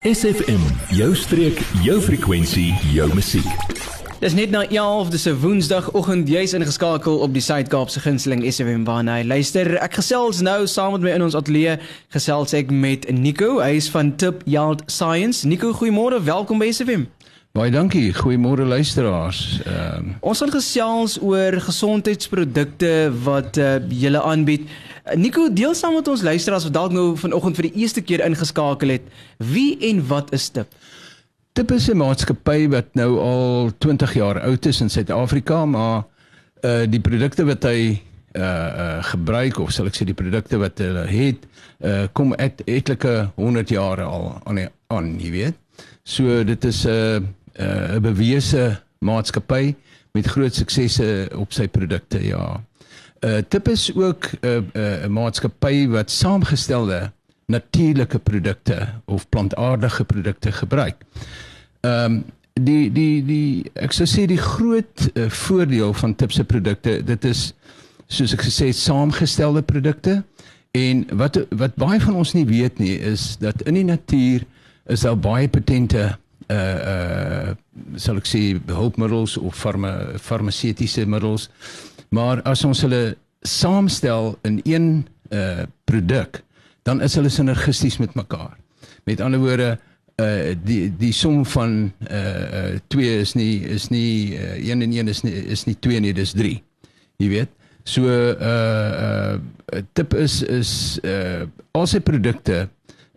SFM, 0.00 0.60
jou 0.96 1.10
streek, 1.12 1.58
jou 1.84 1.98
frekwensie, 2.00 2.70
jou 2.88 3.04
musiek. 3.12 3.48
Dis 4.22 4.32
net 4.32 4.48
na 4.48 4.62
11 4.64 5.10
dis 5.12 5.26
'n 5.28 5.36
Woensdagoggend 5.40 6.28
jy's 6.28 6.54
ingeskakel 6.56 7.18
op 7.18 7.32
die 7.32 7.42
Suid-Kaapse 7.42 8.00
gunsteling 8.00 8.40
SFM 8.52 8.84
waarna 8.84 9.18
jy 9.18 9.26
luister. 9.26 9.76
Ek 9.76 9.94
gesels 9.94 10.40
nou 10.40 10.66
saam 10.66 10.92
met 10.92 11.00
my 11.02 11.10
in 11.10 11.22
ons 11.22 11.34
ateljee 11.34 11.78
gesels 12.08 12.52
ek 12.54 12.70
met 12.70 13.12
Nico, 13.12 13.60
hy 13.60 13.76
is 13.76 13.90
van 13.90 14.16
Tip 14.16 14.42
Yield 14.46 14.82
Science. 14.86 15.46
Nico, 15.46 15.72
goeiemôre, 15.72 16.24
welkom 16.24 16.58
by 16.58 16.72
SFM. 16.72 17.06
Baie 17.50 17.70
dankie. 17.74 18.12
Goeiemôre 18.14 18.62
luisteraars. 18.62 19.60
Ehm 19.66 19.96
um... 19.96 20.10
Ons 20.20 20.38
gaan 20.38 20.52
gesels 20.54 21.16
oor 21.18 21.56
gesondheidsprodukte 21.60 23.10
wat 23.24 23.56
uh, 23.58 23.80
jy 23.90 24.12
aanbied. 24.14 24.68
Nico, 25.18 25.48
deel 25.50 25.74
saam 25.74 25.96
met 25.98 26.06
ons 26.08 26.22
luisteraars 26.22 26.68
wat 26.68 26.76
dalk 26.76 26.92
nou 26.94 27.16
vanoggend 27.18 27.58
vir 27.58 27.66
die 27.66 27.82
eerste 27.82 28.04
keer 28.06 28.22
ingeskakel 28.22 28.94
het. 28.94 29.08
Wie 29.42 29.74
en 29.88 29.98
wat 30.06 30.30
is 30.36 30.46
Tip? 30.54 30.70
Tip 31.58 31.72
is 31.74 31.88
'n 31.90 31.98
maatskappy 31.98 32.68
wat 32.70 32.94
nou 32.94 33.18
al 33.18 33.72
20 33.78 34.14
jaar 34.14 34.40
oud 34.40 34.66
is 34.66 34.80
in 34.80 34.90
Suid-Afrika, 34.90 35.64
maar 35.64 36.06
uh 36.62 36.86
die 36.86 37.00
produkte 37.00 37.44
wat 37.44 37.66
hy 37.66 37.98
uh 38.38 38.42
uh 38.42 39.02
gebruik 39.02 39.58
of 39.58 39.72
sal 39.72 39.90
ek 39.90 39.98
sê 39.98 40.06
die 40.06 40.14
produkte 40.14 40.58
wat 40.58 40.78
hulle 40.78 41.02
het, 41.06 41.42
uh 41.82 42.06
kom 42.12 42.34
uit 42.34 42.62
etlike 42.66 43.32
100 43.34 43.68
jare 43.68 44.06
al 44.06 44.38
aan 44.44 44.70
aan, 44.86 45.18
jy 45.18 45.30
weet. 45.30 45.58
So 46.04 46.44
dit 46.44 46.64
is 46.64 46.84
'n 46.86 46.90
uh, 46.90 47.20
'n 47.58 47.94
uh, 47.94 48.00
bewese 48.00 48.80
maatskappy 48.98 49.74
met 50.12 50.26
groot 50.26 50.54
suksese 50.54 51.28
op 51.34 51.52
sy 51.52 51.68
produkte, 51.68 52.26
ja. 52.26 52.60
Uh 53.20 53.38
Tip 53.48 53.68
is 53.68 53.94
ook 53.94 54.30
'n 54.40 54.46
uh, 54.46 54.56
'n 54.56 55.04
uh, 55.04 55.06
maatskappy 55.06 55.88
wat 55.88 56.10
saamgestelde 56.10 57.12
natuurlike 57.46 58.18
produkte 58.18 58.88
of 59.04 59.28
plantaardige 59.28 60.04
produkte 60.04 60.52
gebruik. 60.52 60.96
Ehm 61.80 62.04
um, 62.04 62.24
die 62.54 62.92
die 62.92 63.24
die 63.24 63.70
ek 63.74 63.92
sou 63.92 64.06
sê 64.08 64.26
die 64.26 64.40
groot 64.40 65.10
uh, 65.14 65.28
voordeel 65.30 65.92
van 65.92 66.14
Tip 66.14 66.32
se 66.32 66.44
produkte, 66.44 67.02
dit 67.04 67.24
is 67.24 67.52
soos 68.06 68.34
ek 68.34 68.42
gesê 68.42 68.70
het 68.72 68.76
saamgestelde 68.76 69.62
produkte 69.62 70.22
en 70.76 71.04
wat 71.16 71.38
wat 71.48 71.78
baie 71.80 72.00
van 72.00 72.18
ons 72.20 72.34
nie 72.34 72.46
weet 72.46 72.78
nie 72.78 72.96
is 72.98 73.36
dat 73.42 73.62
in 73.62 73.78
die 73.78 73.86
natuur 73.86 74.44
is 74.90 75.06
daar 75.06 75.18
baie 75.18 75.48
patente 75.48 76.18
uh 76.50 76.78
uh 76.92 77.54
sal 77.96 78.18
ek 78.18 78.26
sê 78.26 78.42
hulpmiddels 78.66 79.36
of 79.38 79.54
farma 79.54 80.18
farmaseutiese 80.18 81.06
middels 81.06 81.48
Maar 82.10 82.42
as 82.42 82.64
ons 82.66 82.80
hulle 82.82 83.14
saamstel 83.46 84.34
in 84.46 84.58
een 84.66 84.88
uh 85.30 85.62
produk, 85.86 86.42
dan 86.82 87.02
is 87.02 87.14
hulle 87.14 87.30
sinergisties 87.30 88.00
met 88.02 88.16
mekaar. 88.18 88.56
Met 89.06 89.22
ander 89.22 89.40
woorde, 89.40 89.76
uh 90.18 90.50
die 90.64 90.90
die 90.98 91.12
som 91.14 91.44
van 91.46 91.92
uh 92.10 92.72
uh 92.74 92.78
2 92.88 93.20
is 93.20 93.34
nie 93.38 93.62
is 93.62 93.88
nie 93.94 94.34
uh, 94.34 94.58
1 94.58 94.82
en 94.82 94.92
1 94.92 95.08
is 95.08 95.22
nie 95.22 95.34
is 95.54 95.64
nie 95.64 95.76
2 95.78 96.00
nie, 96.00 96.12
dis 96.12 96.34
3. 96.34 96.58
Jy 97.22 97.28
weet. 97.30 97.54
So 97.84 98.10
uh 98.10 99.38
uh 99.38 99.82
tip 99.94 100.14
is 100.14 100.42
is 100.42 100.98
uh 101.04 101.46
al 101.72 101.86
sy 101.86 102.02
produkte 102.02 102.66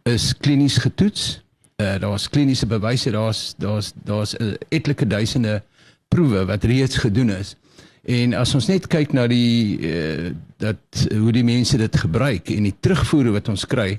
is 0.06 0.34
klinies 0.38 0.78
getoets. 0.78 1.42
Uh 1.84 2.00
daar's 2.00 2.30
kliniese 2.30 2.68
bewyse, 2.70 3.12
daar's 3.12 3.54
daar's 3.58 3.92
daar's 4.04 4.36
uh, 4.40 4.54
etlike 4.70 5.08
duisende 5.08 5.62
proewe 6.08 6.46
wat 6.46 6.64
reeds 6.64 6.98
gedoen 7.02 7.34
is. 7.36 7.56
En 8.04 8.34
as 8.36 8.52
ons 8.56 8.68
net 8.68 8.88
kyk 8.92 9.14
na 9.16 9.28
die 9.32 9.80
uh, 9.80 10.32
dat 10.60 11.06
hoe 11.12 11.32
die 11.32 11.44
mense 11.44 11.78
dit 11.80 12.00
gebruik 12.06 12.52
en 12.52 12.68
die 12.68 12.76
terugvoere 12.80 13.36
wat 13.36 13.52
ons 13.52 13.68
kry, 13.68 13.98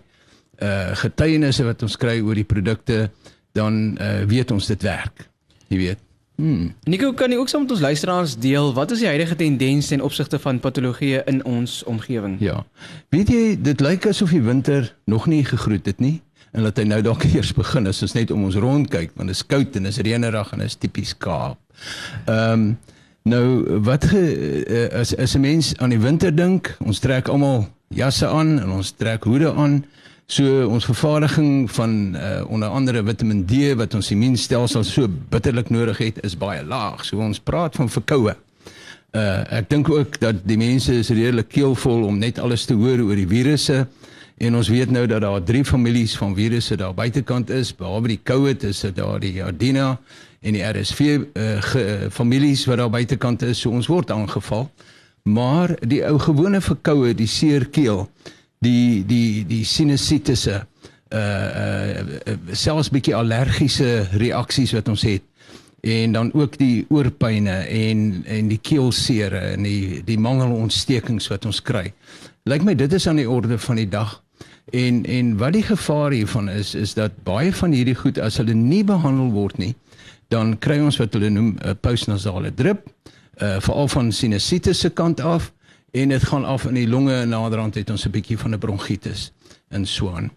uh 0.62 0.94
getuienisse 1.00 1.64
wat 1.66 1.82
ons 1.82 1.96
kry 1.98 2.20
oor 2.22 2.38
die 2.38 2.48
produkte, 2.48 3.08
dan 3.52 3.98
uh 4.00 4.24
weet 4.30 4.54
ons 4.54 4.68
dit 4.70 4.82
werk. 4.86 5.28
Jy 5.68 5.78
weet. 5.80 6.02
Hmm. 6.34 6.72
Nico, 6.90 7.12
kan 7.14 7.30
jy 7.30 7.38
ook 7.38 7.48
saam 7.48 7.62
met 7.62 7.70
ons 7.76 7.82
luisteraars 7.82 8.32
deel 8.42 8.72
wat 8.74 8.90
is 8.90 9.04
die 9.04 9.06
huidige 9.06 9.36
tendens 9.38 9.86
ten 9.92 10.02
opsigte 10.02 10.38
van 10.42 10.58
patologie 10.60 11.20
in 11.30 11.44
ons 11.46 11.82
omgewing? 11.86 12.40
Ja. 12.42 12.64
Weet 13.14 13.30
jy, 13.30 13.42
dit 13.62 13.80
lyk 13.80 14.08
asof 14.10 14.34
die 14.34 14.42
winter 14.42 14.88
nog 15.06 15.28
nie 15.30 15.44
gegroet 15.46 15.86
het 15.86 16.02
nie 16.02 16.20
en 16.52 16.62
dat 16.62 16.76
hy 16.76 16.84
nou 16.84 17.02
dalk 17.02 17.24
eers 17.30 17.54
begin 17.54 17.86
as 17.86 18.02
ons 18.02 18.14
net 18.14 18.30
om 18.30 18.44
ons 18.44 18.56
rond 18.56 18.90
kyk 18.90 19.14
want 19.16 19.28
dit 19.28 19.36
is 19.36 19.46
koud 19.46 19.76
en 19.76 19.86
is 19.86 19.98
reënerig 19.98 20.52
en 20.52 20.60
is 20.60 20.76
tipies 20.76 21.14
Kaap. 21.18 21.58
Ehm 22.26 22.52
um, 22.52 22.74
Nou 23.24 23.80
wat 23.80 24.04
ge, 24.04 24.20
uh, 24.68 25.00
as 25.00 25.16
as 25.16 25.32
'n 25.34 25.40
mens 25.40 25.76
aan 25.76 25.88
die 25.88 26.00
winter 26.00 26.34
dink, 26.34 26.76
ons 26.84 26.98
trek 26.98 27.28
almal 27.28 27.68
jasse 27.88 28.26
aan 28.26 28.60
en 28.60 28.70
ons 28.70 28.90
trek 28.90 29.24
hoede 29.24 29.52
aan. 29.52 29.84
So 30.26 30.68
ons 30.68 30.84
vervaardiging 30.84 31.70
van 31.72 32.16
uh, 32.16 32.44
onder 32.48 32.68
andere 32.68 33.04
Vitamiin 33.04 33.46
D 33.46 33.72
wat 33.76 33.94
ons 33.94 34.10
immuunstelsel 34.10 34.84
so 34.84 35.08
bitterlik 35.08 35.70
nodig 35.70 35.98
het, 35.98 36.20
is 36.24 36.36
baie 36.36 36.64
laag. 36.64 37.04
So 37.04 37.16
ons 37.16 37.40
praat 37.40 37.76
van 37.76 37.88
verkoue. 37.88 38.36
Uh 39.16 39.40
ek 39.50 39.70
dink 39.70 39.88
ook 39.88 40.20
dat 40.20 40.44
die 40.44 40.58
mense 40.60 40.92
is 40.92 41.08
redelik 41.08 41.48
keelvol 41.48 42.04
om 42.04 42.18
net 42.18 42.38
alles 42.38 42.64
te 42.64 42.74
hoor 42.74 43.00
oor 43.00 43.16
die 43.16 43.28
virusse. 43.28 43.86
En 44.36 44.56
ons 44.58 44.68
weet 44.68 44.90
nou 44.90 45.06
dat 45.06 45.20
daar 45.20 45.42
drie 45.42 45.64
families 45.64 46.16
van 46.18 46.34
virusse 46.34 46.76
daar 46.76 46.94
buitekant 46.94 47.50
is, 47.50 47.74
behalwe 47.76 48.08
die 48.08 48.20
COVID 48.22 48.62
is 48.62 48.80
dit 48.80 48.96
daar 48.96 49.20
die 49.22 49.42
Adena 49.44 49.98
en 50.40 50.56
die 50.56 50.64
RSV 50.64 51.00
uh, 51.00 51.62
ge, 51.62 51.84
families 52.10 52.64
wat 52.66 52.82
daar 52.82 52.90
buitekant 52.90 53.42
is, 53.42 53.60
so 53.60 53.70
ons 53.70 53.86
word 53.86 54.10
aangeval. 54.10 54.68
Maar 55.22 55.76
die 55.80 56.02
ou 56.04 56.18
gewone 56.18 56.60
verkoue, 56.60 57.14
die 57.14 57.30
seer 57.30 57.68
keel, 57.72 58.08
die 58.64 59.04
die 59.06 59.44
die 59.48 59.64
sinusitisse 59.64 60.64
uh 61.14 61.20
uh 61.20 62.34
selfs 62.52 62.90
bietjie 62.90 63.14
allergiese 63.14 64.08
reaksies 64.18 64.72
wat 64.74 64.88
ons 64.90 65.04
het 65.06 65.22
en 65.84 66.12
dan 66.12 66.32
ook 66.32 66.56
die 66.58 66.86
oorpynne 66.88 67.56
en 67.68 68.24
en 68.24 68.48
die 68.48 68.58
keelseere 68.58 69.38
en 69.52 69.66
die 69.68 70.00
die 70.04 70.18
mangelontstekings 70.18 71.28
wat 71.28 71.44
ons 71.44 71.60
kry. 71.62 71.92
Lyk 72.48 72.64
my 72.64 72.74
dit 72.74 72.92
is 72.92 73.06
aan 73.08 73.20
die 73.20 73.28
orde 73.30 73.58
van 73.58 73.76
die 73.76 73.88
dag. 73.88 74.23
En 74.74 75.04
en 75.06 75.36
wat 75.38 75.52
die 75.54 75.62
gevaar 75.62 76.10
hiervan 76.10 76.48
is 76.48 76.74
is 76.74 76.94
dat 76.94 77.22
baie 77.22 77.52
van 77.54 77.70
hierdie 77.70 77.94
goed 77.94 78.18
as 78.18 78.40
hulle 78.42 78.54
nie 78.58 78.82
behandel 78.84 79.30
word 79.30 79.58
nie, 79.62 79.74
dan 80.34 80.56
kry 80.58 80.80
ons 80.82 80.98
wat 80.98 81.14
hulle 81.14 81.30
noem 81.30 81.52
'n 81.54 81.68
uh, 81.68 81.74
postnasale 81.80 82.50
drip, 82.54 82.88
uh 83.42 83.60
veral 83.62 83.88
van 83.88 84.12
sinusitis 84.12 84.80
se 84.80 84.90
kant 84.90 85.20
af 85.20 85.52
en 85.92 86.08
dit 86.08 86.24
gaan 86.24 86.44
af 86.44 86.66
in 86.66 86.74
die 86.74 86.88
longe 86.88 87.14
en 87.14 87.28
naderhand 87.28 87.74
het 87.74 87.90
ons 87.90 88.06
'n 88.06 88.10
bietjie 88.10 88.38
van 88.38 88.54
'n 88.54 88.58
bronkietis 88.58 89.32
in 89.70 89.86
swaan. 89.86 90.30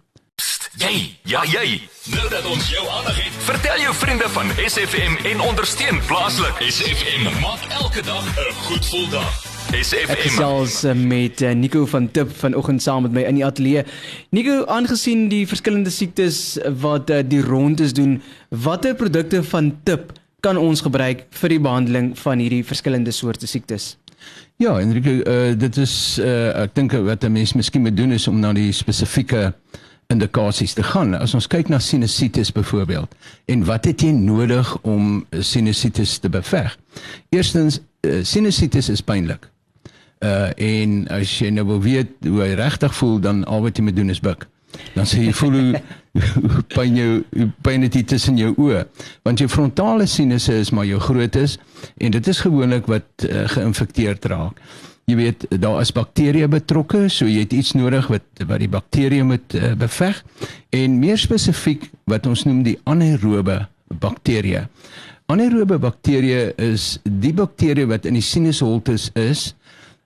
Jy, 0.77 1.17
ja 1.23 1.43
jy. 1.43 1.81
Nou 2.13 2.29
dat 2.29 2.45
ons 2.45 2.69
jou 2.69 2.87
aandag 2.89 3.17
het, 3.23 3.33
vertel 3.49 3.79
jou 3.79 3.93
vriende 3.95 4.29
van 4.29 4.45
SFM 4.65 5.25
en 5.25 5.39
ondersteun 5.41 5.99
plaaslik. 6.05 6.55
SFM 6.69 7.41
maak 7.41 7.65
elke 7.81 8.01
dag 8.01 8.25
'n 8.25 8.53
goed 8.53 8.85
gevoel 8.85 9.09
dag. 9.09 9.46
SFM. 9.75 10.11
Ek 10.13 10.21
gesels 10.23 10.83
eh, 10.87 10.95
met 10.95 11.41
uh, 11.43 11.51
Nico 11.57 11.85
van 11.85 12.07
Tip 12.11 12.31
vanoggend 12.39 12.81
saam 12.81 13.03
met 13.07 13.15
my 13.15 13.23
in 13.27 13.39
die 13.39 13.45
ateljee. 13.45 13.83
Nico, 14.35 14.61
aangesien 14.71 15.27
die 15.31 15.43
verskillende 15.49 15.91
siektes 15.91 16.57
wat 16.81 17.11
uh, 17.11 17.19
die 17.25 17.41
rondes 17.43 17.95
doen, 17.97 18.17
watter 18.49 18.95
produkte 18.95 19.43
van 19.43 19.73
Tip 19.83 20.13
kan 20.45 20.57
ons 20.57 20.85
gebruik 20.85 21.25
vir 21.41 21.55
die 21.55 21.59
behandeling 21.59 22.13
van 22.19 22.39
hierdie 22.39 22.63
verskillende 22.63 23.11
soorte 23.11 23.49
siektes? 23.49 23.95
Ja, 24.61 24.77
Enrique, 24.79 25.19
uh, 25.19 25.51
dit 25.59 25.81
is 25.83 25.95
uh, 26.21 26.63
ek 26.63 26.77
dink 26.77 26.95
wat 27.09 27.25
'n 27.27 27.31
mens 27.35 27.53
miskien 27.53 27.83
moet 27.83 27.97
doen 27.97 28.15
is 28.15 28.27
om 28.27 28.39
na 28.39 28.53
die 28.53 28.71
spesifieke 28.71 29.51
indikasies 30.07 30.73
te 30.73 30.83
gaan. 30.83 31.13
As 31.13 31.33
ons 31.35 31.47
kyk 31.47 31.67
na 31.69 31.79
sinusitis 31.79 32.51
byvoorbeeld 32.55 33.11
en 33.45 33.65
wat 33.67 33.85
het 33.85 34.01
jy 34.01 34.11
nodig 34.15 34.77
om 34.81 35.25
sinusitis 35.31 36.17
te 36.23 36.29
beveg? 36.29 36.77
Eerstens, 37.29 37.81
uh, 38.01 38.23
sinusitis 38.23 38.89
is 38.89 39.03
pynlik. 39.03 39.49
Uh 40.25 40.49
en 40.57 40.99
as 41.13 41.31
jy 41.39 41.51
nou 41.53 41.65
wil 41.67 41.81
weet 41.81 42.13
hoe 42.25 42.41
hy 42.41 42.53
regtig 42.57 42.95
voel, 42.97 43.19
dan 43.21 43.43
al 43.45 43.61
wat 43.61 43.77
jy 43.77 43.83
moet 43.85 43.95
doen 43.95 44.09
is 44.09 44.23
buig. 44.23 44.47
Dan 44.95 45.07
sê 45.07 45.21
jy 45.23 45.33
voel 45.37 45.55
hoe, 45.57 45.81
hoe 46.51 46.63
pyn 46.73 46.97
jou 46.97 47.45
pyn 47.65 47.85
dit 47.85 47.97
tussen 48.07 48.39
jou 48.39 48.53
oë. 48.57 48.83
Want 49.27 49.41
jou 49.43 49.49
frontale 49.51 50.07
sinusse 50.09 50.57
is 50.63 50.73
maar 50.75 50.87
jou 50.89 50.99
grootes 51.03 51.57
en 51.97 52.13
dit 52.15 52.27
is 52.33 52.43
gewoonlik 52.43 52.89
wat 52.91 53.27
uh, 53.27 53.45
geïnfekteerd 53.53 54.25
raak. 54.31 54.61
Jy 55.07 55.15
weet 55.15 55.45
daar 55.61 55.79
is 55.79 55.93
bakterieë 55.95 56.49
betrokke, 56.51 57.05
so 57.07 57.29
jy 57.29 57.45
het 57.45 57.53
iets 57.55 57.71
nodig 57.79 58.09
wat 58.11 58.25
wat 58.43 58.59
die 58.59 58.71
bakterieë 58.71 59.27
moet 59.27 59.55
uh, 59.55 59.71
beveg 59.79 60.19
en 60.75 60.97
meer 60.99 61.19
spesifiek 61.21 61.87
wat 62.11 62.27
ons 62.27 62.43
noem 62.49 62.65
die 62.65 62.75
anaerobe 62.89 63.61
bakterieë. 64.03 64.65
Anaerobe 65.31 65.77
bakterieë 65.83 66.57
is 66.63 66.97
die 67.03 67.33
bakterieë 67.35 67.87
wat 67.93 68.05
in 68.07 68.19
die 68.19 68.25
sinusholtes 68.25 69.09
is 69.15 69.53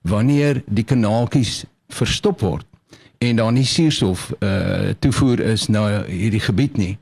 wanneer 0.01 0.63
die 0.65 0.83
kanaaltjies 0.83 1.63
verstop 1.91 2.41
word 2.41 2.65
en 3.21 3.35
daar 3.35 3.51
nie 3.53 3.65
suurstof 3.65 4.31
uh 4.39 4.93
toevoer 4.99 5.39
is 5.53 5.67
na 5.67 6.03
hierdie 6.07 6.41
gebied 6.41 6.77
nie. 6.77 6.95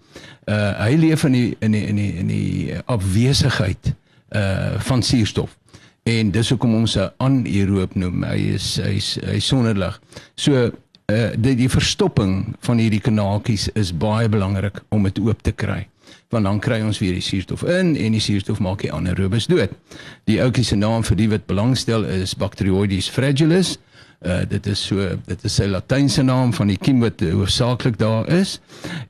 Uh 0.43 0.73
hy 0.81 0.97
leef 0.99 1.23
in 1.23 1.37
die 1.37 1.55
in 1.63 1.71
die 1.71 1.85
in 1.87 1.95
die 1.95 2.11
in 2.19 2.27
die 2.27 2.75
afwesigheid 2.91 3.93
uh 4.35 4.75
van 4.89 5.03
suurstof. 5.03 5.55
En 6.03 6.31
dis 6.31 6.49
hoekom 6.49 6.75
ons 6.75 6.97
'n 6.97 7.11
anaeroop 7.17 7.95
noem. 7.95 8.23
Hy 8.23 8.39
is 8.59 8.75
hy's 8.83 9.15
hy 9.23 9.39
sonderlig. 9.39 10.01
So 10.35 10.65
uh 10.65 11.31
die 11.37 11.55
die 11.55 11.69
verstopping 11.69 12.55
van 12.59 12.77
hierdie 12.77 13.01
kanaaltjies 13.01 13.69
is 13.73 13.95
baie 13.95 14.29
belangrik 14.29 14.83
om 14.89 15.03
dit 15.03 15.19
oop 15.19 15.41
te 15.41 15.51
kry 15.51 15.87
want 16.29 16.45
dan 16.45 16.59
kry 16.59 16.81
ons 16.85 16.99
weer 17.01 17.15
die 17.17 17.25
suurstof 17.25 17.63
in 17.63 17.95
en 17.97 18.15
die 18.15 18.23
suurstof 18.23 18.59
maak 18.59 18.83
die 18.85 18.93
anaerobes 18.93 19.47
dood. 19.49 19.73
Die 20.29 20.39
ouetjie 20.43 20.65
se 20.67 20.77
naam 20.77 21.03
vir 21.03 21.17
die 21.17 21.29
wat 21.29 21.47
belangstel 21.49 22.05
is 22.05 22.35
Bacteroides 22.37 23.09
fragilis. 23.09 23.77
Uh 24.19 24.43
dit 24.49 24.65
is 24.67 24.81
so 24.85 25.05
dit 25.25 25.45
is 25.47 25.55
sy 25.55 25.65
latynse 25.71 26.23
naam 26.23 26.51
van 26.53 26.67
die 26.67 26.77
kiem 26.77 26.99
wat 26.99 27.23
hoofsaaklik 27.23 27.97
daar 27.99 28.27
is. 28.27 28.59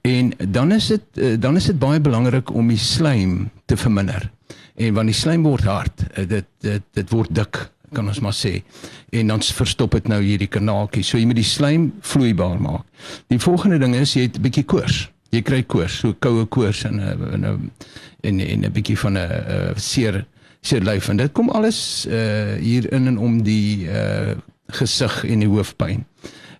En 0.02 0.32
dan 0.38 0.72
is 0.72 0.88
dit 0.94 1.02
uh, 1.18 1.34
dan 1.40 1.58
is 1.58 1.72
dit 1.72 1.80
baie 1.80 2.00
belangrik 2.00 2.54
om 2.54 2.70
die 2.70 2.78
slaim 2.78 3.50
te 3.66 3.78
verminder. 3.78 4.30
En 4.80 4.94
wanneer 4.94 5.14
die 5.14 5.22
slaim 5.22 5.44
word 5.44 5.66
hard, 5.68 6.06
uh, 6.14 6.28
dit 6.30 6.48
dit 6.62 6.84
dit 6.94 7.12
word 7.12 7.36
dik 7.36 7.66
kan 7.94 8.08
ons 8.08 8.20
maar 8.22 8.36
sê. 8.38 8.60
En 9.10 9.28
dan 9.28 9.42
verstop 9.42 9.98
dit 9.98 10.08
nou 10.08 10.22
hierdie 10.24 10.50
kanaaltjie. 10.52 11.04
So 11.04 11.18
jy 11.18 11.26
moet 11.26 11.42
die 11.42 11.48
slaim 11.48 11.90
vloeibaar 12.06 12.60
maak. 12.62 12.86
Die 13.34 13.40
volgende 13.42 13.80
ding 13.82 13.96
is 13.98 14.14
jy 14.14 14.28
het 14.28 14.38
'n 14.38 14.46
bietjie 14.46 14.66
koors. 14.66 15.10
Jy 15.30 15.44
kry 15.46 15.62
koors, 15.70 16.00
so 16.02 16.16
koue 16.18 16.48
koors 16.50 16.84
en 16.90 17.00
'n 17.00 17.72
en 18.22 18.40
en 18.40 18.66
'n 18.66 18.72
bietjie 18.72 18.98
van 18.98 19.18
'n 19.18 19.74
seer 19.78 20.26
seer 20.62 20.82
lyf 20.84 21.10
en 21.10 21.18
dit 21.18 21.32
kom 21.32 21.50
alles 21.50 22.06
uh 22.10 22.56
hier 22.60 22.92
in 22.94 23.08
en 23.08 23.18
om 23.18 23.44
die 23.44 23.88
uh 23.88 24.36
gesig 24.70 25.24
en 25.26 25.40
die 25.40 25.50
hoofpyn. 25.50 26.06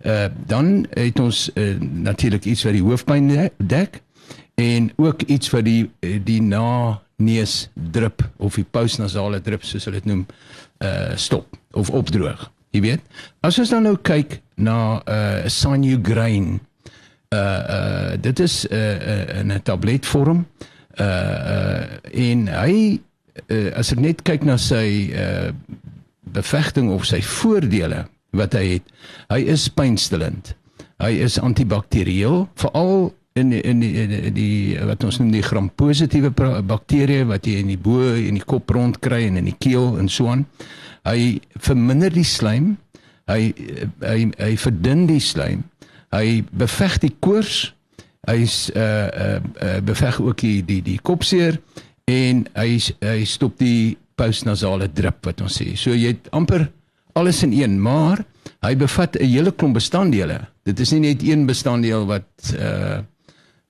Uh 0.06 0.28
dan 0.48 0.86
het 0.90 1.20
ons 1.20 1.50
uh, 1.54 1.76
natuurlik 1.80 2.46
iets 2.46 2.64
wat 2.64 2.74
die 2.74 2.84
hoofpyn 2.84 3.50
dek 3.58 4.02
en 4.56 4.92
ook 4.96 5.22
iets 5.22 5.50
wat 5.50 5.66
die 5.66 5.90
die 6.24 6.42
na 6.42 7.02
neus 7.18 7.70
drup 7.92 8.24
of 8.38 8.56
die 8.56 8.66
postnasale 8.66 9.42
drup 9.42 9.64
soos 9.64 9.86
hulle 9.86 10.00
dit 10.00 10.06
noem 10.06 10.26
uh 10.84 11.16
stop 11.16 11.58
of 11.72 11.90
opdroog. 11.90 12.52
Jy 12.72 12.82
weet. 12.82 13.02
As 13.42 13.60
ons 13.60 13.70
dan 13.70 13.84
nou 13.84 13.98
kyk 13.98 14.40
na 14.56 15.02
uh 15.06 15.48
Sinugrain 15.50 16.54
uh 16.54 16.69
uh 17.36 18.18
dit 18.22 18.40
is 18.40 18.66
uh, 18.68 18.78
uh 18.78 19.44
'n 19.44 19.62
tabletvorm. 19.64 20.48
Uh 20.98 21.06
uh 21.06 21.84
en 22.12 22.48
hy 22.48 23.02
uh, 23.48 23.72
as 23.78 23.92
ek 23.92 24.00
net 24.00 24.22
kyk 24.22 24.44
na 24.44 24.58
sy 24.58 25.14
uh 25.14 25.52
bevegting 26.34 26.90
of 26.90 27.06
sy 27.06 27.22
voordele 27.22 28.08
wat 28.32 28.54
hy 28.54 28.66
het. 28.78 28.90
Hy 29.30 29.46
is 29.46 29.70
pynstillend. 29.70 30.56
Hy 31.00 31.14
is 31.24 31.40
antibakterieel, 31.40 32.50
veral 32.60 33.14
in 33.34 33.54
in 33.54 33.80
die, 33.80 33.94
in 33.94 34.10
die, 34.10 34.32
die 34.34 34.86
wat 34.86 35.04
ons 35.04 35.20
noem 35.22 35.32
die 35.32 35.46
gram-positiewe 35.46 36.34
bakterieë 36.68 37.26
wat 37.30 37.48
jy 37.48 37.62
in 37.64 37.72
die 37.72 37.80
bo 37.80 38.02
en 38.14 38.38
die 38.38 38.46
kop 38.46 38.70
rond 38.70 39.00
kry 39.00 39.24
en 39.30 39.38
in 39.38 39.46
die 39.46 39.58
keel 39.58 39.98
en 40.02 40.10
so 40.10 40.28
aan. 40.28 40.46
Hy 41.08 41.40
verminder 41.56 42.14
die 42.14 42.28
slaim. 42.28 42.78
Hy 43.30 43.54
hy 44.02 44.32
hy 44.42 44.56
verdun 44.58 45.06
die 45.08 45.22
slaim. 45.24 45.64
Hy 46.16 46.44
beveg 46.52 46.98
die 47.04 47.14
koors. 47.20 47.74
Hy's 48.28 48.70
uh 48.76 48.82
uh, 48.82 49.40
uh 49.64 49.78
beveg 49.86 50.20
ook 50.22 50.42
die 50.42 50.60
die 50.66 50.82
die 50.86 51.00
kopseer 51.02 51.60
en 52.10 52.44
hy 52.58 52.80
hy 53.06 53.24
stop 53.30 53.58
die 53.62 53.98
postnasale 54.20 54.90
drip 54.92 55.24
wat 55.26 55.42
ons 55.46 55.60
sê. 55.62 55.72
So 55.80 55.96
jy 55.96 56.16
het 56.16 56.30
amper 56.36 56.68
alles 57.18 57.44
in 57.44 57.54
een, 57.56 57.80
maar 57.82 58.24
hy 58.66 58.76
bevat 58.76 59.16
'n 59.16 59.26
hele 59.26 59.52
klomp 59.52 59.74
bestanddele. 59.74 60.48
Dit 60.64 60.80
is 60.80 60.92
nie 60.92 61.00
net 61.00 61.24
een 61.24 61.46
bestanddeel 61.46 62.06
wat 62.06 62.54
uh 62.60 63.00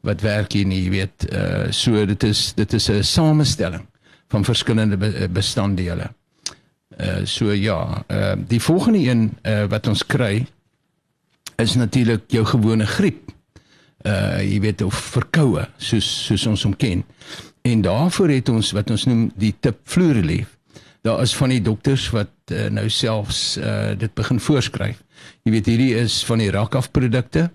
wat 0.02 0.22
werk 0.22 0.54
hier 0.56 0.66
nie, 0.66 0.84
jy 0.84 0.90
weet. 0.90 1.28
Uh 1.32 1.72
so 1.72 2.06
dit 2.06 2.24
is 2.24 2.54
dit 2.54 2.74
is 2.74 2.90
'n 2.90 3.04
samestelling 3.04 3.86
van 4.30 4.44
verskillende 4.44 4.98
be 4.98 5.28
bestanddele. 5.30 6.10
Uh 7.00 7.26
so 7.26 7.52
ja, 7.52 8.04
uh 8.08 8.34
die 8.48 8.62
volgende 8.62 9.00
een 9.00 9.38
uh 9.44 9.66
wat 9.70 9.88
ons 9.88 10.06
kry 10.06 10.48
is 11.60 11.76
natuurlik 11.76 12.28
jou 12.28 12.46
gewone 12.46 12.86
griep. 12.86 13.32
Uh 14.06 14.40
jy 14.40 14.60
weet 14.60 14.82
of 14.82 14.96
verkoue 14.96 15.68
soos 15.78 16.08
soos 16.26 16.46
ons 16.48 16.64
hom 16.64 16.76
ken. 16.76 17.04
En 17.62 17.82
daarvoor 17.82 18.30
het 18.30 18.50
ons 18.50 18.72
wat 18.72 18.90
ons 18.90 19.06
noem 19.06 19.32
die 19.36 19.56
tip 19.60 19.80
fluorelief 19.84 20.60
daar 21.02 21.22
is 21.22 21.36
van 21.36 21.50
die 21.50 21.62
dokters 21.62 22.10
wat 22.10 22.52
uh, 22.52 22.68
nou 22.74 22.90
selfs 22.92 23.58
uh, 23.58 23.92
dit 23.98 24.14
begin 24.14 24.40
voorskryf. 24.40 25.00
Jy 25.48 25.54
weet 25.56 25.70
hierdie 25.72 25.94
is 26.00 26.20
van 26.28 26.44
die 26.44 26.52
rakaf 26.52 26.92
produkte 26.92 27.48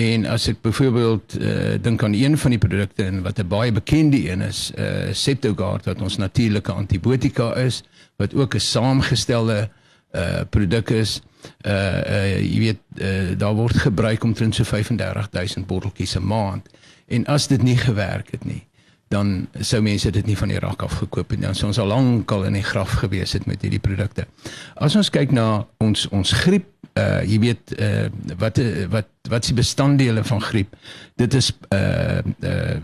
en 0.00 0.26
as 0.28 0.48
ek 0.50 0.60
byvoorbeeld 0.64 1.36
uh, 1.38 1.54
dink 1.80 2.02
aan 2.04 2.16
een 2.16 2.36
van 2.40 2.54
die 2.54 2.60
produkte 2.60 3.06
en 3.06 3.22
wat 3.24 3.40
'n 3.40 3.48
baie 3.48 3.72
bekende 3.72 4.20
een 4.28 4.40
is, 4.40 4.72
uh, 4.76 5.12
Septogard 5.12 5.84
wat 5.84 6.02
ons 6.02 6.16
natuurlike 6.16 6.72
antibiotika 6.72 7.54
is 7.56 7.82
wat 8.16 8.34
ook 8.34 8.54
'n 8.54 8.60
saamgestelde 8.60 9.68
uh 10.12 10.44
produk 10.50 10.90
is. 10.90 11.20
Uh, 11.62 12.34
uh 12.34 12.58
weet 12.58 12.78
uh, 12.98 13.38
daar 13.38 13.54
word 13.54 13.76
gebruik 13.76 14.24
omtrent 14.24 14.54
so 14.54 14.64
35000 14.64 15.66
botteltjies 15.66 16.16
'n 16.18 16.26
maand. 16.26 16.68
En 17.06 17.26
as 17.26 17.46
dit 17.46 17.62
nie 17.62 17.76
gewerk 17.76 18.30
het 18.30 18.44
nie, 18.44 18.66
dan 19.08 19.48
sou 19.60 19.82
mense 19.82 20.10
dit 20.10 20.26
nie 20.26 20.36
van 20.36 20.48
die 20.48 20.58
rak 20.58 20.82
af 20.82 20.92
gekoop 21.02 21.30
het 21.30 21.40
nie. 21.40 21.48
Ons 21.48 21.78
al 21.78 21.86
lankal 21.86 22.44
in 22.48 22.56
die 22.56 22.64
graf 22.64 22.96
gewees 23.02 23.32
het 23.36 23.46
met 23.46 23.62
hierdie 23.62 23.82
produkte. 23.82 24.26
As 24.74 24.96
ons 24.96 25.10
kyk 25.12 25.30
na 25.30 25.66
ons 25.84 26.08
ons 26.08 26.32
griep, 26.44 26.66
uh 26.98 27.20
jy 27.24 27.38
weet 27.40 27.74
uh 27.78 28.08
wat 28.40 28.60
wat 28.92 29.08
wat 29.28 29.46
is 29.46 29.52
die 29.52 29.60
bestanddele 29.60 30.24
van 30.24 30.40
griep? 30.40 30.76
Dit 31.20 31.34
is 31.34 31.52
uh 31.72 32.20
uh 32.40 32.76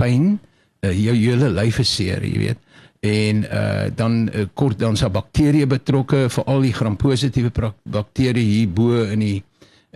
pyn, 0.00 0.38
uh, 0.80 0.92
jou 0.96 1.14
hele 1.16 1.50
lyf 1.52 1.80
is 1.82 1.94
seer, 1.94 2.24
jy 2.24 2.38
weet. 2.38 2.60
En 3.00 3.44
uh 3.44 3.88
dan 3.94 4.28
uh, 4.28 4.44
kort 4.54 4.78
dan 4.78 4.96
se 4.96 5.08
bakterieë 5.08 5.66
betrokke, 5.66 6.26
veral 6.28 6.60
die 6.60 6.74
gram-positiewe 6.76 7.72
bakterieë 7.88 8.50
hier 8.50 8.68
bo 8.68 9.04
in 9.04 9.24
die 9.24 9.38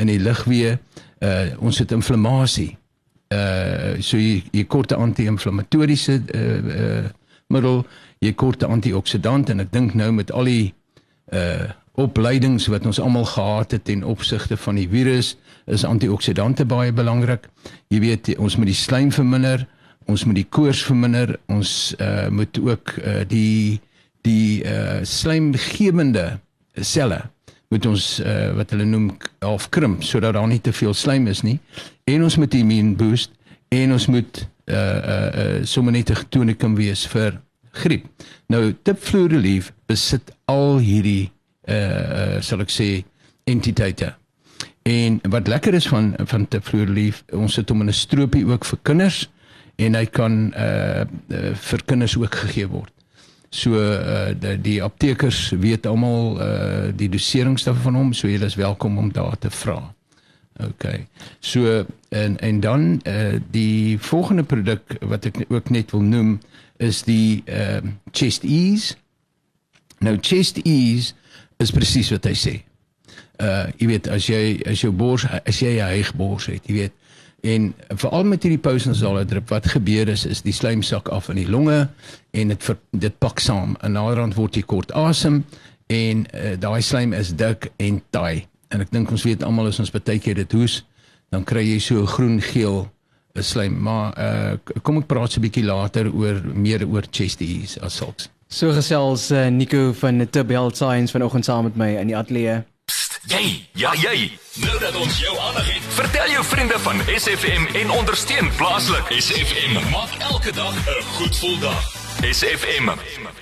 in 0.01 0.09
die 0.09 0.21
lugweë. 0.21 0.79
Uh 1.21 1.61
ons 1.61 1.79
het 1.79 1.93
inflammasie 1.93 2.77
uh 3.29 4.01
so 4.01 4.17
jy 4.17 4.43
jy 4.53 4.65
kort 4.65 4.93
'n 4.93 5.01
anti-inflammatoriese 5.01 6.23
uh 6.35 6.59
uh 6.81 7.05
middel, 7.47 7.85
jy 8.19 8.33
kort 8.33 8.63
'n 8.63 8.71
antioksidant 8.71 9.51
en 9.51 9.61
ek 9.61 9.73
dink 9.73 9.95
nou 9.95 10.13
met 10.13 10.33
al 10.33 10.45
die 10.45 10.75
uh 11.33 11.71
opleidings 11.95 12.67
wat 12.67 12.87
ons 12.87 13.01
almal 13.01 13.25
gehad 13.25 13.71
het 13.71 13.85
ten 13.85 14.03
opsigte 14.03 14.57
van 14.57 14.75
die 14.75 14.89
virus, 14.89 15.37
is 15.67 15.85
antioksidante 15.85 16.65
baie 16.65 16.93
belangrik. 16.93 17.49
Jy 17.89 18.01
weet 18.01 18.39
ons 18.39 18.57
moet 18.57 18.67
die 18.67 18.75
slaim 18.75 19.13
verminder, 19.13 19.67
ons 20.07 20.25
moet 20.25 20.37
die 20.37 20.49
koors 20.49 20.83
verminder, 20.85 21.39
ons 21.47 21.95
uh 21.99 22.29
moet 22.29 22.59
ook 22.59 22.97
uh 23.05 23.23
die 23.29 23.81
die 24.23 24.65
uh 24.65 25.03
slaimgewende 25.03 26.39
selle 26.81 27.23
moet 27.75 27.87
ons 27.91 28.05
uh, 28.23 28.53
wat 28.55 28.71
hulle 28.75 28.87
noem 28.87 29.09
half 29.43 29.69
krimp 29.75 30.05
sodat 30.07 30.37
daar 30.37 30.49
nie 30.51 30.61
te 30.63 30.73
veel 30.73 30.95
slaim 30.95 31.27
is 31.31 31.43
nie 31.43 31.59
en 32.11 32.23
ons 32.27 32.37
moet 32.39 32.55
immuun 32.55 32.93
boost 32.99 33.33
en 33.75 33.95
ons 33.97 34.07
moet 34.13 34.45
uh 34.71 34.75
uh, 34.75 35.17
uh 35.45 35.65
sommer 35.69 35.93
net 35.93 36.11
'n 36.11 36.29
tonikum 36.31 36.77
wees 36.77 37.07
vir 37.07 37.41
griep. 37.75 38.07
Nou 38.49 38.73
Tipfluorelief 38.83 39.73
besit 39.87 40.31
al 40.47 40.79
hierdie 40.79 41.31
uh, 41.69 41.75
uh 41.75 42.41
sal 42.41 42.63
ek 42.63 42.71
sê 42.71 43.05
entiteite. 43.45 44.15
En 44.85 45.21
wat 45.33 45.49
lekker 45.49 45.75
is 45.75 45.89
van 45.89 46.15
van 46.31 46.49
Tipfluorelief, 46.49 47.25
ons 47.33 47.57
het 47.57 47.69
hom 47.69 47.81
in 47.81 47.89
'n 47.89 47.93
stroopie 47.93 48.47
ook 48.47 48.65
vir 48.65 48.79
kinders 48.83 49.29
en 49.77 49.95
hy 49.95 50.05
kan 50.07 50.53
uh, 50.55 51.05
uh 51.29 51.55
vir 51.55 51.83
kinders 51.85 52.17
ook 52.17 52.35
gegee 52.35 52.69
word. 52.71 52.93
So 53.55 53.79
uh 53.79 54.33
die, 54.39 54.57
die 54.61 54.79
aptekers 54.83 55.53
weet 55.59 55.87
almal 55.87 56.41
uh 56.43 56.93
die 56.97 57.09
doseringsstaf 57.09 57.83
van 57.87 57.99
hom, 57.99 58.13
so 58.13 58.29
jy 58.29 58.41
is 58.43 58.59
welkom 58.59 58.99
om 58.99 59.13
daar 59.13 59.39
te 59.39 59.51
vra. 59.51 59.79
OK. 60.63 60.85
So 61.41 61.85
en 62.09 62.39
en 62.41 62.61
dan 62.61 63.01
uh 63.07 63.39
die 63.51 63.99
volgende 63.99 64.43
produk 64.43 64.99
wat 65.01 65.31
ek 65.31 65.45
ook 65.49 65.71
net 65.71 65.91
wil 65.91 66.03
noem 66.03 66.39
is 66.77 67.03
die 67.07 67.43
ehm 67.47 67.87
uh, 67.87 67.93
Chest 68.11 68.43
Ease. 68.43 68.95
Nou 69.99 70.19
Chest 70.21 70.59
Ease 70.63 71.15
is 71.57 71.71
presies 71.71 72.11
wat 72.11 72.27
hy 72.27 72.35
sê. 72.39 72.55
Uh 73.43 73.71
jy 73.79 73.87
weet 73.95 74.11
as 74.11 74.27
jy 74.31 74.59
as 74.67 74.83
jou 74.83 74.93
bors 74.93 75.27
as 75.31 75.63
jy 75.63 75.79
'n 75.79 75.91
hyg 75.95 76.15
bors 76.19 76.47
het, 76.51 76.67
jy 76.67 76.75
weet 76.75 76.93
En 77.45 77.75
veral 77.89 78.25
met 78.25 78.43
hierdie 78.43 78.63
postnasale 78.63 79.25
drip 79.29 79.51
wat 79.53 79.67
gebeur 79.69 80.09
is 80.09 80.25
is 80.25 80.41
die 80.47 80.55
slaimsak 80.57 81.11
af 81.13 81.29
in 81.29 81.43
die 81.43 81.51
longe 81.51 81.83
en 82.33 82.53
dit 82.55 82.71
dit 82.91 83.19
pak 83.21 83.43
saam. 83.45 83.77
En 83.85 83.93
naderhand 83.99 84.37
word 84.39 84.57
jy 84.57 84.63
kort 84.65 84.95
asem 84.97 85.43
en 85.93 86.25
uh, 86.25 86.55
daai 86.57 86.81
slaim 86.83 87.13
is 87.13 87.35
dik 87.37 87.69
en 87.77 88.01
taai. 88.17 88.47
En 88.73 88.81
ek 88.81 88.95
dink 88.95 89.13
ons 89.13 89.27
weet 89.29 89.45
almal 89.45 89.69
as 89.69 89.83
ons 89.83 89.93
baie 89.93 90.19
keer 90.19 90.41
dit 90.41 90.57
hoes, 90.57 90.81
dan 91.35 91.45
kry 91.45 91.67
jy 91.67 91.79
so 91.85 92.07
groen-geel 92.09 92.87
eh, 93.35 93.43
slaim. 93.45 93.77
Maar 93.77 94.17
uh, 94.17 94.79
kom 94.83 95.03
ek 95.03 95.11
praat 95.13 95.37
so 95.37 95.41
'n 95.41 95.45
bietjie 95.45 95.69
later 95.69 96.09
oor 96.09 96.41
meer 96.49 96.87
oor 96.89 97.05
chest 97.11 97.45
ease 97.45 97.77
as 97.85 98.01
sulks. 98.01 98.31
So 98.49 98.73
gesels 98.73 99.31
uh, 99.33 99.51
Nico 99.51 99.93
van 99.93 100.25
Tibel 100.31 100.73
Science 100.73 101.13
vanoggend 101.13 101.45
saam 101.45 101.69
met 101.69 101.77
my 101.77 101.93
in 102.01 102.09
die 102.09 102.17
ateljee. 102.17 102.63
Jy, 103.25 103.67
ja 103.73 103.89
jy. 103.97 104.27
Nou 104.61 104.75
dat 104.83 104.97
ons 105.01 105.15
jou 105.17 105.33
aandag 105.41 105.65
het, 105.73 105.85
vertel 105.97 106.33
jou 106.35 106.43
vriende 106.45 106.77
van 106.85 106.99
SFM 107.09 107.63
en 107.81 107.91
ondersteun 107.91 108.51
plaaslik. 108.59 109.09
SFM 109.17 109.79
maak 109.89 110.13
elke 110.29 110.53
dag 110.53 110.75
'n 110.77 111.03
goed 111.17 111.33
gevoel 111.37 111.59
dag. 111.59 111.81
SFM. 112.21 112.91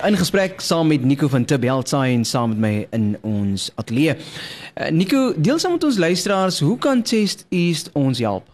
In 0.07 0.17
gesprek 0.17 0.61
saam 0.61 0.87
met 0.87 1.03
Nico 1.03 1.27
van 1.27 1.45
Tibeltsai 1.45 2.13
en 2.13 2.25
saam 2.25 2.49
met 2.49 2.57
my 2.57 2.87
in 2.91 3.17
ons 3.21 3.71
ateljee. 3.75 4.15
Uh, 4.15 4.89
Nico, 4.89 5.33
deel 5.37 5.59
saam 5.59 5.71
met 5.71 5.83
ons 5.83 5.97
luisteraars, 5.97 6.59
hoe 6.59 6.77
kan 6.77 7.01
Chest 7.03 7.45
East 7.49 7.89
ons 7.93 8.19
help? 8.19 8.47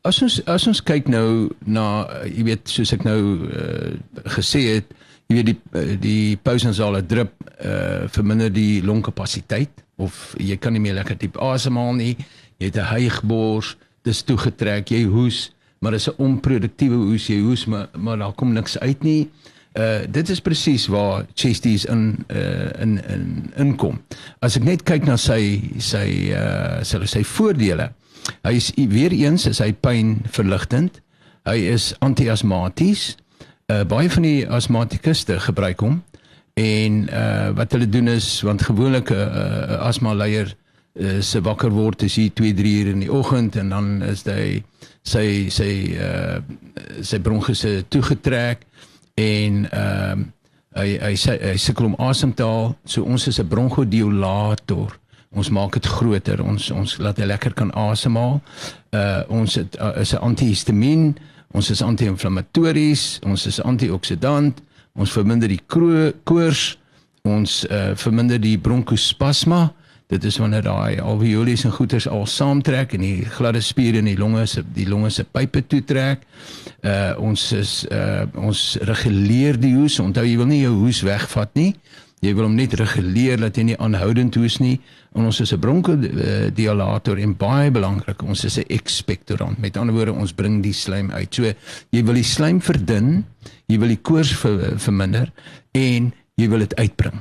As 0.00 0.22
ons 0.22 0.44
as 0.44 0.66
ons 0.66 0.82
kyk 0.82 1.08
nou 1.08 1.50
na 1.64 2.04
uh, 2.04 2.36
jy 2.36 2.44
weet 2.44 2.68
soos 2.68 2.92
ek 2.92 3.02
nou 3.02 3.48
uh, 3.48 3.96
gesê 4.36 4.60
het, 4.74 4.92
jy 5.26 5.40
weet 5.40 5.46
die 5.46 5.96
die 5.96 6.36
pousensale 6.36 7.06
drip 7.06 7.32
uh 7.64 8.08
verminder 8.12 8.52
die 8.52 8.82
longkapasiteit 8.84 9.82
of 9.96 10.34
jy 10.38 10.56
kan 10.56 10.74
nie 10.74 10.82
meer 10.82 10.98
lekker 10.98 11.18
diep 11.18 11.38
asemhaal 11.42 11.94
nie. 11.94 12.16
Jy 12.58 12.70
het 12.70 12.76
'n 12.76 12.90
heugbors, 12.92 13.76
dis 14.02 14.22
toegetrek, 14.22 14.90
jy 14.90 15.04
hoes, 15.04 15.52
maar 15.80 15.92
dis 15.92 16.08
'n 16.08 16.18
onproduktiewe 16.18 16.96
hoes, 16.96 17.26
jy 17.26 17.40
hoes 17.40 17.66
maar 17.66 17.88
maar 17.96 18.18
daar 18.18 18.32
kom 18.32 18.52
niks 18.52 18.78
uit 18.78 19.02
nie. 19.02 19.30
Uh 19.74 20.06
dit 20.08 20.28
is 20.28 20.40
presies 20.40 20.86
waar 20.86 21.26
Chesties 21.34 21.84
in 21.84 22.24
uh 22.30 22.70
in 22.80 23.00
in 23.08 23.52
inkom. 23.56 24.02
As 24.38 24.56
ek 24.56 24.64
net 24.64 24.82
kyk 24.82 25.04
na 25.04 25.16
sy 25.16 25.70
sy 25.78 26.30
uh 26.32 26.82
sy 26.82 27.04
sy 27.06 27.24
voordele. 27.24 27.92
Hy 28.42 28.52
is 28.54 28.72
weer 28.76 29.12
eens 29.12 29.46
is 29.46 29.58
hy 29.58 29.72
pynverligtend. 29.72 31.00
Hy 31.44 31.56
is 31.56 31.94
antiasmaties. 31.98 33.16
Uh 33.66 33.82
baie 33.84 34.10
van 34.10 34.22
die 34.22 34.48
asmatikuste 34.48 35.40
gebruik 35.40 35.80
hom 35.80 36.02
en 36.54 37.08
uh 37.10 37.50
wat 37.56 37.72
hulle 37.72 37.88
doen 37.88 38.08
is 38.08 38.42
want 38.42 38.62
gewoonlik 38.62 39.10
'n 39.10 39.14
uh, 39.14 39.20
uh, 39.20 39.86
asma 39.88 40.14
leier 40.14 40.54
uh, 41.00 41.20
se 41.20 41.40
wakker 41.40 41.70
word 41.70 42.02
is 42.02 42.14
hier 42.14 42.30
2 42.32 42.54
3 42.54 42.74
uur 42.80 42.86
in 42.86 42.98
die 42.98 43.12
oggend 43.12 43.56
en 43.56 43.68
dan 43.68 44.02
is 44.02 44.22
hy 44.24 44.62
sy 45.02 45.48
sy 45.50 45.98
uh 45.98 46.38
sy 47.00 47.18
bronchuse 47.18 47.84
toegetrek 47.88 48.66
en 49.14 49.66
ehm 49.70 50.20
uh, 50.20 50.26
hy 50.74 50.98
hy 50.98 51.14
sy, 51.18 51.36
hy 51.38 51.56
sukkel 51.60 51.86
om 51.86 51.96
asem 52.02 52.32
te 52.34 52.42
haal. 52.42 52.74
So 52.84 53.04
ons 53.06 53.28
is 53.30 53.38
'n 53.38 53.48
bronchodilator 53.48 54.98
ons 55.34 55.50
maak 55.50 55.72
dit 55.72 55.86
groter. 55.86 56.42
Ons 56.42 56.70
ons 56.70 56.98
laat 56.98 57.18
hy 57.18 57.26
lekker 57.26 57.54
kan 57.54 57.70
asemhaal. 57.74 58.40
Uh 58.90 59.22
ons 59.28 59.54
het, 59.54 59.76
uh, 59.80 60.00
is 60.00 60.14
'n 60.14 60.22
antihistamiin 60.22 61.16
ons 61.52 61.70
is 61.70 61.82
anti-inflammatories. 61.82 63.20
Ons 63.22 63.46
is 63.46 63.62
antioksidant 63.62 64.60
ons 64.94 65.14
verminder 65.14 65.50
die 65.50 65.62
koors, 65.66 66.74
ons 67.24 67.62
uh, 67.66 67.94
verminder 67.98 68.38
die 68.40 68.58
bronkospasma. 68.60 69.66
Dit 70.12 70.26
is 70.28 70.36
wanneer 70.38 70.66
daai 70.66 71.00
alveolus 71.00 71.64
en 71.64 71.72
goeters 71.72 72.04
al 72.12 72.26
saamtrek 72.28 72.92
en 72.94 73.02
die 73.02 73.24
gladde 73.38 73.62
spiere 73.64 74.02
in 74.02 74.10
die 74.10 74.18
longe 74.20 74.44
se 74.46 74.60
die 74.76 74.84
longe 74.86 75.08
se 75.10 75.24
pype 75.24 75.62
toetrek. 75.64 76.26
Uh 76.84 77.16
ons 77.24 77.46
is 77.56 77.72
uh 77.88 78.26
ons 78.36 78.60
reguleer 78.84 79.56
die 79.58 79.72
hoes. 79.78 79.96
Onthou 80.04 80.26
jy 80.28 80.36
wil 80.36 80.50
nie 80.52 80.60
jou 80.60 80.74
hoes 80.82 81.00
wegvat 81.08 81.56
nie. 81.56 81.70
Jy 82.24 82.32
wil 82.38 82.46
hom 82.48 82.54
net 82.56 82.72
reguleer 82.80 83.40
dat 83.42 83.58
hy 83.60 83.66
nie 83.68 83.76
aanhoudend 83.82 84.36
hoes 84.38 84.56
nie. 84.62 84.78
En 85.14 85.28
ons 85.28 85.40
is 85.40 85.52
'n 85.52 85.60
bronkodilator 85.60 87.18
en 87.18 87.36
baie 87.36 87.70
belangrik, 87.70 88.22
ons 88.22 88.44
is 88.44 88.58
'n 88.58 88.64
expectorant. 88.68 89.58
Met 89.58 89.76
ander 89.76 89.94
woorde, 89.94 90.12
ons 90.12 90.32
bring 90.32 90.62
die 90.62 90.72
slijm 90.72 91.10
uit. 91.10 91.34
So 91.34 91.52
jy 91.90 92.02
wil 92.04 92.14
die 92.14 92.22
slijm 92.24 92.60
verdun, 92.60 93.26
jy 93.66 93.78
wil 93.78 93.88
die 93.88 94.00
koors 94.02 94.32
ver, 94.32 94.78
verminder 94.78 95.32
en 95.72 96.12
jy 96.36 96.48
wil 96.48 96.58
dit 96.58 96.74
uitbring. 96.74 97.20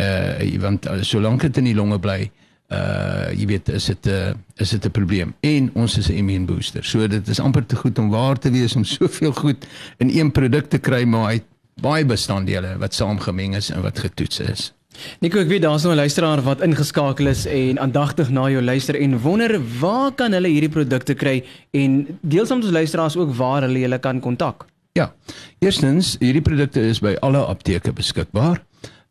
Uh 0.00 0.58
want 0.60 0.86
uh, 0.86 1.02
solank 1.02 1.40
dit 1.40 1.56
in 1.58 1.64
die 1.64 1.74
longe 1.74 1.98
bly, 1.98 2.30
uh 2.72 3.30
jy 3.36 3.46
weet, 3.46 3.68
is 3.68 3.86
dit 3.86 4.06
'n 4.06 4.10
uh, 4.10 4.34
is 4.56 4.70
dit 4.70 4.84
'n 4.86 4.90
probleem. 4.90 5.34
En 5.40 5.70
ons 5.74 5.98
is 5.98 6.08
'n 6.08 6.16
immune 6.16 6.46
booster. 6.46 6.84
So 6.84 7.06
dit 7.06 7.28
is 7.28 7.40
amper 7.40 7.66
te 7.66 7.76
goed 7.76 7.98
om 7.98 8.10
waar 8.10 8.38
te 8.38 8.50
wees 8.50 8.76
om 8.76 8.84
soveel 8.98 9.32
goed 9.32 9.66
in 9.98 10.08
een 10.08 10.30
produk 10.32 10.70
te 10.70 10.78
kry, 10.78 11.04
maar 11.04 11.32
hy 11.32 11.42
baie 11.80 12.04
bestanddele 12.04 12.76
wat 12.78 12.94
saamgemeng 12.94 13.56
is 13.56 13.70
en 13.70 13.82
wat 13.82 13.98
getoets 13.98 14.40
is. 14.40 14.70
Nico, 15.20 15.38
ek 15.40 15.48
weet 15.48 15.62
daar's 15.62 15.84
nou 15.84 15.92
'n 15.94 16.02
luisteraar 16.02 16.42
wat 16.42 16.60
ingeskakel 16.60 17.26
is 17.26 17.46
en 17.46 17.78
aandagtig 17.78 18.30
na 18.30 18.48
jou 18.50 18.62
luister 18.62 18.94
en 19.00 19.20
wonder 19.20 19.60
waar 19.80 20.12
kan 20.12 20.32
hulle 20.32 20.48
hierdie 20.48 20.68
produkte 20.68 21.14
kry 21.14 21.44
en 21.70 22.18
deel 22.20 22.46
soms 22.46 22.64
ons 22.64 22.72
luisteraars 22.74 23.16
ook 23.16 23.34
waar 23.34 23.62
hulle 23.62 23.78
julle 23.78 23.98
kan 23.98 24.20
kontak. 24.20 24.66
Ja. 24.92 25.12
Eerstens, 25.58 26.16
hierdie 26.18 26.42
produkte 26.42 26.80
is 26.80 27.00
by 27.00 27.14
alle 27.20 27.38
apteke 27.38 27.92
beskikbaar. 27.92 28.62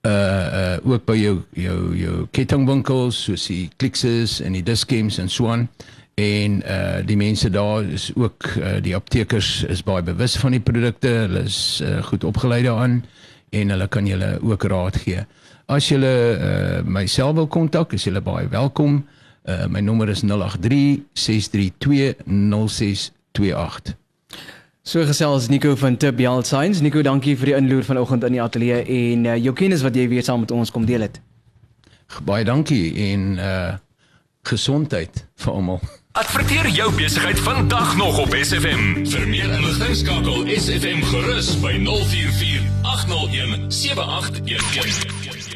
Uh 0.02 0.12
uh 0.12 0.92
ook 0.92 1.06
by 1.06 1.16
jou 1.16 1.42
jou 1.54 1.96
jou 1.96 2.28
kettingwinkels 2.32 3.24
soos 3.24 3.48
die 3.48 3.70
Clicks 3.78 4.40
en 4.40 4.54
die 4.54 4.64
Dischems 4.64 5.18
en 5.18 5.30
so 5.30 5.48
aan 5.48 5.68
en 6.20 6.60
uh 6.66 7.00
die 7.06 7.18
mense 7.18 7.50
daar 7.50 7.84
is 7.84 8.10
ook 8.16 8.44
uh, 8.58 8.80
die 8.84 8.96
aptekers 8.96 9.64
is 9.64 9.84
baie 9.84 10.04
bewus 10.04 10.36
van 10.42 10.56
die 10.56 10.64
produkte. 10.64 11.08
Hulle 11.08 11.46
is 11.48 11.80
uh, 11.84 12.00
goed 12.04 12.24
opgelei 12.28 12.64
daaraan 12.66 13.04
en 13.50 13.70
hulle 13.70 13.88
kan 13.88 14.08
julle 14.08 14.38
ook 14.42 14.64
raad 14.64 15.00
gee. 15.06 15.24
As 15.70 15.88
jy 15.90 16.00
uh, 16.02 16.82
myself 16.84 17.36
wil 17.38 17.48
kontak, 17.48 17.94
is 17.94 18.08
jy 18.08 18.20
baie 18.26 18.48
welkom. 18.50 19.04
Uh, 19.46 19.68
my 19.72 19.80
nommer 19.80 20.10
is 20.10 20.24
083 20.26 21.06
632 21.14 22.16
0628. 22.28 23.96
So 24.84 25.06
gesels 25.06 25.48
Nico 25.50 25.76
van 25.76 25.98
Tibial 25.98 26.44
Science. 26.44 26.82
Nico, 26.82 27.02
dankie 27.02 27.38
vir 27.38 27.52
die 27.52 27.56
inloer 27.60 27.86
vanoggend 27.86 28.26
in 28.26 28.40
die 28.40 28.42
ateljee 28.42 28.82
en 28.86 29.26
uh, 29.26 29.38
jou 29.38 29.54
kennis 29.54 29.86
wat 29.86 29.96
jy 29.96 30.08
weer 30.10 30.26
saam 30.26 30.42
met 30.44 30.52
ons 30.52 30.72
kom 30.74 30.86
deel 30.90 31.06
het. 31.06 31.22
Baie 32.26 32.44
dankie 32.44 32.96
en 33.12 33.38
uh 33.38 33.78
gesondheid 34.50 35.26
vir 35.44 35.54
almal. 35.54 35.82
Adverteer 36.12 36.70
jou 36.70 36.94
besigheid 36.94 37.40
vandag 37.40 37.96
nog 37.96 38.18
op 38.18 38.34
SFM. 38.42 39.06
Vir 39.06 39.28
meer 39.28 39.52
inligting 39.54 39.96
skakel 39.96 40.50
SFM 40.58 41.06
gerus 41.06 41.52
by 41.62 41.76
044 41.86 42.66
801 42.82 43.72
7811. 43.72 45.49